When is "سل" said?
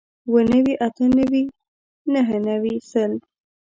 2.89-3.11